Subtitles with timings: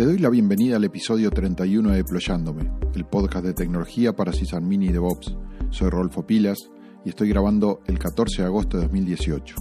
[0.00, 4.82] Te doy la bienvenida al episodio 31 de Deployándome, el podcast de tecnología para Sysadmin
[4.82, 5.36] y DevOps.
[5.68, 6.56] Soy Rolfo Pilas
[7.04, 9.56] y estoy grabando el 14 de agosto de 2018.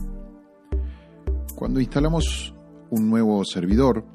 [1.58, 2.56] Cuando instalamos
[2.90, 4.06] un nuevo servidor,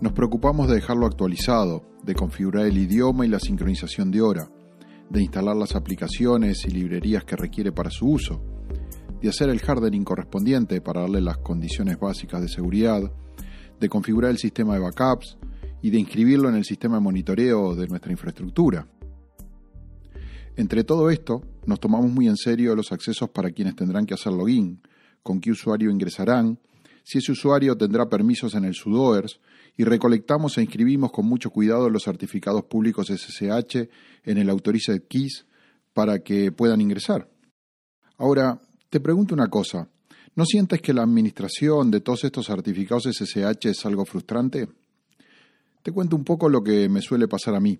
[0.00, 4.48] nos preocupamos de dejarlo actualizado, de configurar el idioma y la sincronización de hora,
[5.10, 8.40] de instalar las aplicaciones y librerías que requiere para su uso,
[9.20, 13.00] de hacer el hardening correspondiente para darle las condiciones básicas de seguridad,
[13.80, 15.38] de configurar el sistema de backups,
[15.82, 18.86] y de inscribirlo en el sistema de monitoreo de nuestra infraestructura.
[20.56, 24.32] Entre todo esto, nos tomamos muy en serio los accesos para quienes tendrán que hacer
[24.32, 24.80] login,
[25.22, 26.58] con qué usuario ingresarán,
[27.04, 29.40] si ese usuario tendrá permisos en el sudoers
[29.76, 33.88] y recolectamos e inscribimos con mucho cuidado los certificados públicos SSH
[34.24, 35.46] en el Authorized Keys
[35.92, 37.28] para que puedan ingresar.
[38.18, 39.88] Ahora, te pregunto una cosa,
[40.36, 44.68] ¿no sientes que la administración de todos estos certificados SSH es algo frustrante?
[45.82, 47.78] Te cuento un poco lo que me suele pasar a mí.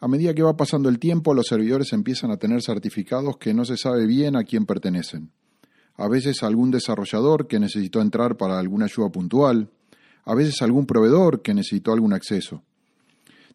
[0.00, 3.64] A medida que va pasando el tiempo, los servidores empiezan a tener certificados que no
[3.64, 5.30] se sabe bien a quién pertenecen.
[5.96, 9.70] A veces algún desarrollador que necesitó entrar para alguna ayuda puntual,
[10.24, 12.62] a veces algún proveedor que necesitó algún acceso.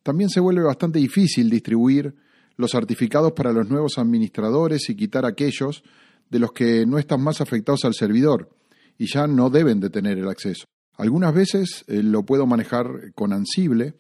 [0.04, 2.16] También se vuelve bastante difícil distribuir
[2.56, 5.84] los certificados para los nuevos administradores y quitar aquellos
[6.30, 8.50] de los que no están más afectados al servidor
[8.98, 10.66] y ya no deben de tener el acceso.
[10.98, 13.94] Algunas veces eh, lo puedo manejar con Ansible,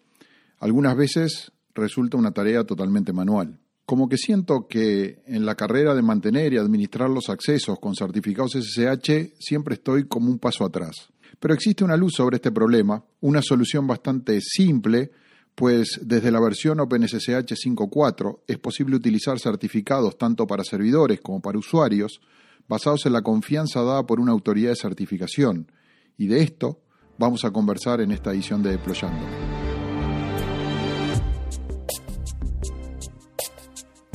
[0.60, 3.60] algunas veces resulta una tarea totalmente manual.
[3.86, 8.54] Como que siento que en la carrera de mantener y administrar los accesos con certificados
[8.54, 11.10] SSH siempre estoy como un paso atrás.
[11.40, 15.12] Pero existe una luz sobre este problema, una solución bastante simple,
[15.54, 21.60] pues desde la versión OpenSSH 5.4 es posible utilizar certificados tanto para servidores como para
[21.60, 22.20] usuarios,
[22.68, 25.72] basados en la confianza dada por una autoridad de certificación,
[26.18, 26.82] y de esto
[27.18, 29.26] vamos a conversar en esta edición de Deployando.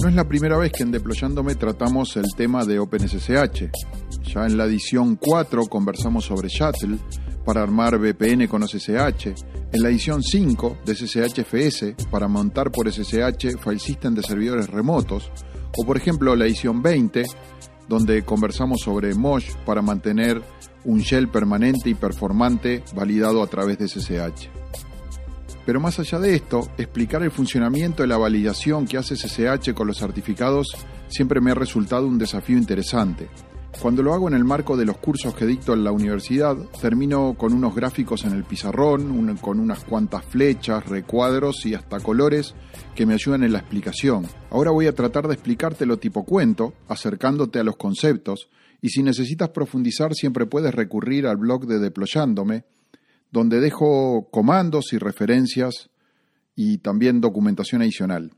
[0.02, 3.70] No es la primera vez que en Deployándome tratamos el tema de OpenSSH.
[4.24, 6.98] Ya en la edición 4 conversamos sobre Shuttle
[7.44, 9.34] para armar VPN con SSH,
[9.72, 15.30] en la edición 5 de SSHFS para montar por SSH file system de servidores remotos,
[15.76, 17.24] o por ejemplo la edición 20
[17.88, 20.42] donde conversamos sobre Mosh para mantener
[20.84, 24.48] un shell permanente y performante validado a través de SSH.
[25.64, 29.86] Pero más allá de esto, explicar el funcionamiento de la validación que hace SSH con
[29.86, 30.76] los certificados
[31.08, 33.28] siempre me ha resultado un desafío interesante.
[33.80, 37.34] Cuando lo hago en el marco de los cursos que dicto en la universidad, termino
[37.36, 42.54] con unos gráficos en el pizarrón, con unas cuantas flechas, recuadros y hasta colores
[42.94, 44.26] que me ayudan en la explicación.
[44.50, 48.50] Ahora voy a tratar de explicártelo tipo cuento, acercándote a los conceptos,
[48.80, 52.64] y si necesitas profundizar siempre puedes recurrir al blog de Deployándome,
[53.32, 55.90] donde dejo comandos y referencias
[56.54, 58.32] y también documentación adicional.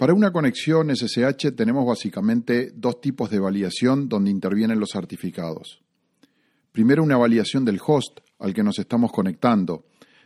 [0.00, 5.82] Para una conexión SSH tenemos básicamente dos tipos de validación donde intervienen los certificados.
[6.72, 9.84] Primero una validación del host al que nos estamos conectando,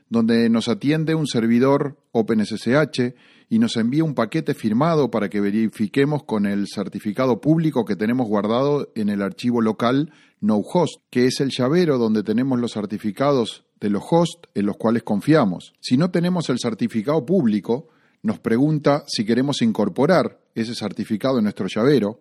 [0.08, 3.16] donde nos atiende un servidor OpenSSH
[3.48, 8.28] y nos envía un paquete firmado para que verifiquemos con el certificado público que tenemos
[8.28, 13.90] guardado en el archivo local NoHost, que es el llavero donde tenemos los certificados de
[13.90, 15.72] los hosts en los cuales confiamos.
[15.80, 17.88] Si no tenemos el certificado público,
[18.24, 22.20] nos pregunta si queremos incorporar ese certificado en nuestro llavero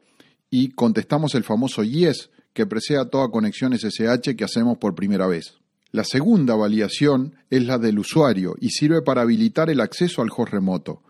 [0.50, 5.56] y contestamos el famoso yes que precede toda conexión SSH que hacemos por primera vez.
[5.92, 10.52] La segunda validación es la del usuario y sirve para habilitar el acceso al host
[10.52, 11.04] remoto.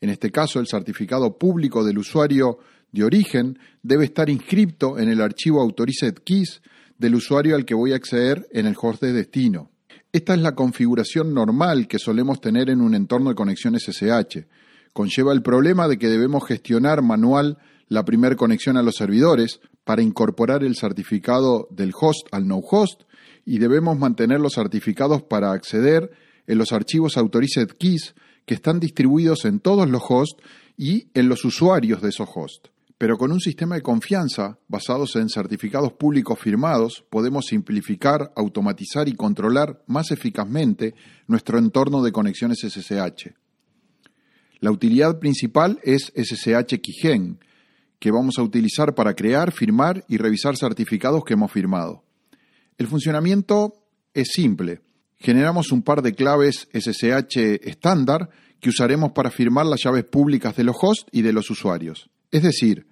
[0.00, 2.58] En este caso, el certificado público del usuario
[2.90, 6.60] de origen debe estar inscripto en el archivo Authorized Keys
[6.98, 9.70] del usuario al que voy a acceder en el host de destino.
[10.12, 14.44] Esta es la configuración normal que solemos tener en un entorno de conexión SSH.
[14.92, 20.02] Conlleva el problema de que debemos gestionar manual la primera conexión a los servidores para
[20.02, 23.02] incorporar el certificado del host al no host
[23.44, 26.10] y debemos mantener los certificados para acceder
[26.48, 30.42] en los archivos Authorized Keys que están distribuidos en todos los hosts
[30.76, 32.72] y en los usuarios de esos hosts.
[33.00, 39.14] Pero con un sistema de confianza basados en certificados públicos firmados, podemos simplificar, automatizar y
[39.14, 40.94] controlar más eficazmente
[41.26, 43.30] nuestro entorno de conexiones SSH.
[44.58, 47.38] La utilidad principal es SSH Keygen,
[47.98, 52.04] que vamos a utilizar para crear, firmar y revisar certificados que hemos firmado.
[52.76, 53.72] El funcionamiento
[54.12, 54.82] es simple.
[55.16, 58.28] Generamos un par de claves SSH estándar
[58.60, 62.10] que usaremos para firmar las llaves públicas de los hosts y de los usuarios.
[62.30, 62.89] Es decir,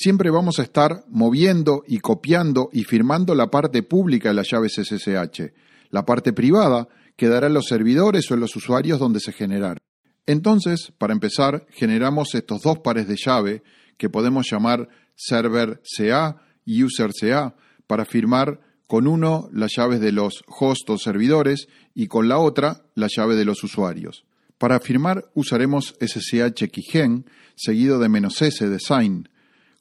[0.00, 4.74] siempre vamos a estar moviendo y copiando y firmando la parte pública de las llaves
[4.74, 5.52] SSH.
[5.90, 6.86] La parte privada
[7.16, 9.78] quedará en los servidores o en los usuarios donde se generaron.
[10.24, 13.64] Entonces, para empezar, generamos estos dos pares de llave
[13.96, 17.56] que podemos llamar server CA y user CA
[17.88, 22.84] para firmar con uno las llaves de los hosts o servidores y con la otra
[22.94, 24.22] la llave de los usuarios.
[24.58, 29.28] Para firmar usaremos SSH keygen seguido de "-s de sign.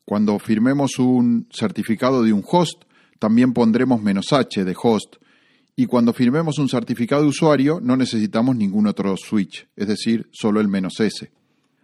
[0.08, 2.84] Cuando firmemos un certificado de un host,
[3.20, 5.18] también pondremos "-h de host.
[5.76, 10.62] Y cuando firmemos un certificado de usuario, no necesitamos ningún otro switch, es decir, solo
[10.62, 11.30] el "-s".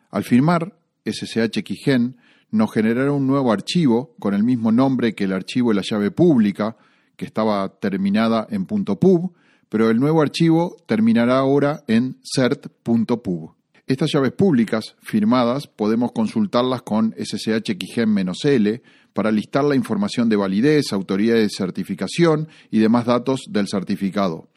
[0.10, 0.74] Al firmar
[1.04, 2.16] SSH keygen,
[2.50, 6.10] nos generará un nuevo archivo con el mismo nombre que el archivo de la llave
[6.10, 6.78] pública,
[7.18, 9.34] que estaba terminada en .pub,
[9.68, 13.52] pero el nuevo archivo terminará ahora en cert.pub.
[13.86, 18.82] Estas llaves públicas firmadas podemos consultarlas con SSH Keygen-L
[19.12, 24.48] para listar la información de validez, autoridad de certificación y demás datos del certificado.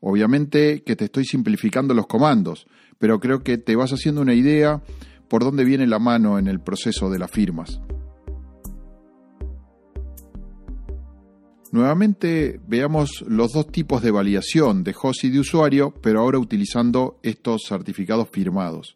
[0.00, 2.66] Obviamente que te estoy simplificando los comandos,
[2.98, 4.82] pero creo que te vas haciendo una idea
[5.28, 7.80] por dónde viene la mano en el proceso de las firmas.
[11.74, 17.18] Nuevamente veamos los dos tipos de validación de host y de usuario, pero ahora utilizando
[17.24, 18.94] estos certificados firmados.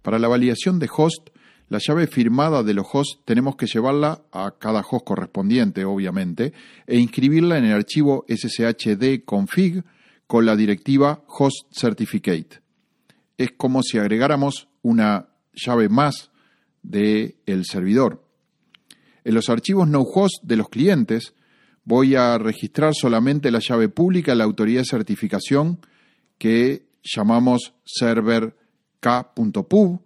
[0.00, 1.28] Para la validación de host,
[1.68, 6.54] la llave firmada de los hosts tenemos que llevarla a cada host correspondiente, obviamente,
[6.86, 9.84] e inscribirla en el archivo sshd config
[10.26, 12.62] con la directiva host certificate.
[13.36, 16.30] Es como si agregáramos una llave más
[16.82, 18.26] del el servidor.
[19.24, 21.34] En los archivos no host de los clientes
[21.84, 25.78] voy a registrar solamente la llave pública, la autoridad de certificación
[26.38, 28.54] que llamamos server
[29.00, 30.00] k.pub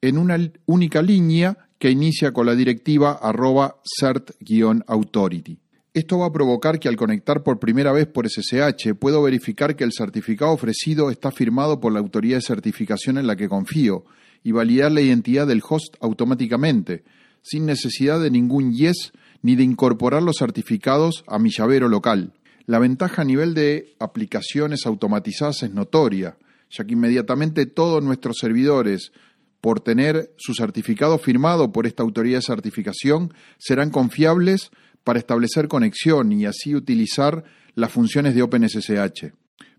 [0.00, 5.58] en una única línea que inicia con la directiva arroba cert-authority.
[5.94, 9.84] Esto va a provocar que al conectar por primera vez por SSH puedo verificar que
[9.84, 14.04] el certificado ofrecido está firmado por la autoridad de certificación en la que confío
[14.42, 17.04] y validar la identidad del host automáticamente,
[17.40, 19.12] sin necesidad de ningún yes
[19.46, 22.32] ni de incorporar los certificados a mi llavero local.
[22.66, 26.36] La ventaja a nivel de aplicaciones automatizadas es notoria,
[26.68, 29.12] ya que inmediatamente todos nuestros servidores,
[29.60, 34.72] por tener su certificado firmado por esta autoridad de certificación, serán confiables
[35.04, 37.44] para establecer conexión y así utilizar
[37.76, 39.32] las funciones de OpenSSH.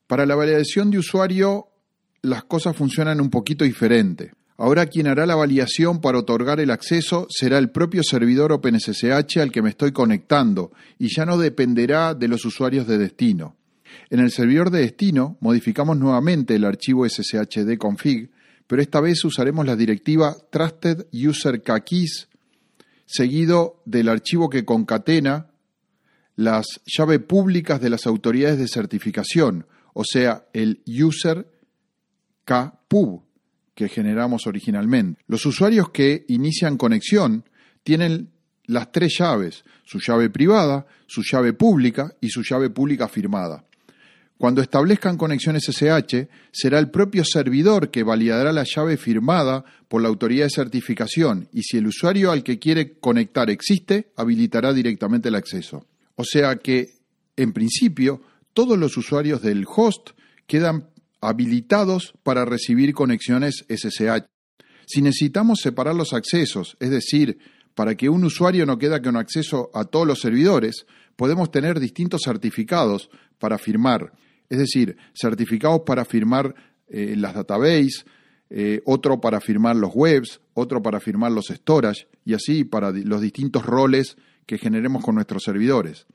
[0.08, 1.68] Para la validación de usuario,
[2.22, 4.32] las cosas funcionan un poquito diferente.
[4.60, 9.52] Ahora quien hará la validación para otorgar el acceso será el propio servidor OpenSSH al
[9.52, 13.56] que me estoy conectando y ya no dependerá de los usuarios de destino.
[14.10, 18.32] En el servidor de destino modificamos nuevamente el archivo sshd config,
[18.66, 22.28] pero esta vez usaremos la directiva Trusted User Keys
[23.06, 25.52] seguido del archivo que concatena
[26.36, 31.48] las llaves públicas de las autoridades de certificación, o sea, el user
[32.44, 33.27] kpub
[33.78, 35.22] que generamos originalmente.
[35.28, 37.46] Los usuarios que inician conexión
[37.84, 38.32] tienen
[38.66, 43.66] las tres llaves, su llave privada, su llave pública y su llave pública firmada.
[44.40, 50.08] Cuando establezcan conexión SSH, será el propio servidor que validará la llave firmada por la
[50.08, 55.36] autoridad de certificación y si el usuario al que quiere conectar existe, habilitará directamente el
[55.36, 55.86] acceso.
[56.16, 56.96] O sea que,
[57.36, 58.24] en principio,
[58.54, 60.10] todos los usuarios del host
[60.48, 60.90] quedan
[61.22, 64.26] habilitados para recibir conexiones SSH.
[64.86, 67.38] Si necesitamos separar los accesos, es decir,
[67.76, 72.22] para que un usuario no quede con acceso a todos los servidores, podemos tener distintos
[72.24, 74.14] certificados para firmar,
[74.50, 76.56] es decir, certificados para firmar
[76.88, 78.06] eh, las databases,
[78.50, 83.22] eh, otro para firmar los webs, otro para firmar los storage y así para los
[83.22, 86.08] distintos roles que generemos con nuestros servidores.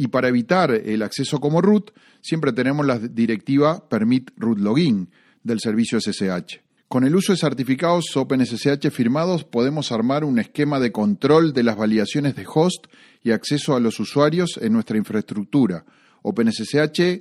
[0.00, 1.90] Y para evitar el acceso como root,
[2.20, 5.10] siempre tenemos la directiva permit root login
[5.42, 6.60] del servicio SSH.
[6.86, 11.76] Con el uso de certificados OpenSSH firmados podemos armar un esquema de control de las
[11.76, 12.86] validaciones de host
[13.24, 15.84] y acceso a los usuarios en nuestra infraestructura.
[16.22, 17.20] OpenSSH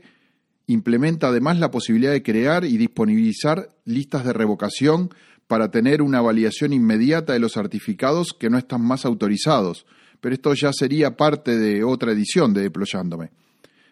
[0.68, 5.10] implementa además la posibilidad de crear y disponibilizar listas de revocación
[5.48, 9.88] para tener una validación inmediata de los certificados que no están más autorizados,
[10.20, 13.32] pero esto ya sería parte de otra edición de Deployándome.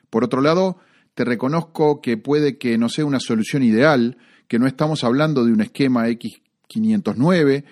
[0.10, 0.77] Por otro lado,
[1.13, 4.17] te reconozco que puede que no sea una solución ideal,
[4.48, 7.63] que no estamos hablando de un esquema X509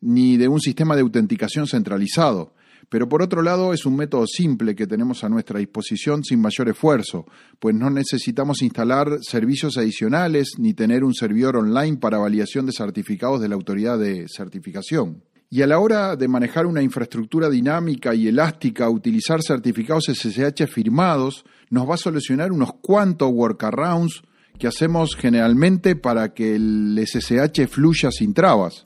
[0.00, 2.54] ni de un sistema de autenticación centralizado.
[2.88, 6.70] Pero por otro lado es un método simple que tenemos a nuestra disposición sin mayor
[6.70, 7.26] esfuerzo,
[7.58, 13.40] pues no necesitamos instalar servicios adicionales ni tener un servidor online para validación de certificados
[13.40, 15.22] de la autoridad de certificación.
[15.50, 21.42] Y a la hora de manejar una infraestructura dinámica y elástica, utilizar certificados SSH firmados
[21.70, 24.22] nos va a solucionar unos cuantos workarounds
[24.58, 28.84] que hacemos generalmente para que el SSH fluya sin trabas.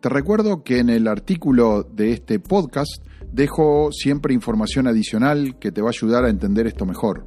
[0.00, 5.82] Te recuerdo que en el artículo de este podcast dejo siempre información adicional que te
[5.82, 7.26] va a ayudar a entender esto mejor.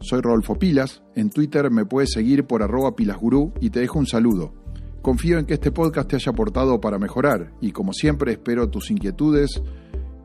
[0.00, 4.06] Soy Rodolfo Pilas, en Twitter me puedes seguir por arroba pilasgurú y te dejo un
[4.06, 4.63] saludo.
[5.04, 8.90] Confío en que este podcast te haya aportado para mejorar y como siempre espero tus
[8.90, 9.62] inquietudes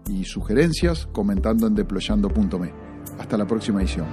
[0.07, 2.71] y sugerencias comentando en deployando.me.
[3.19, 4.07] Hasta la próxima edición.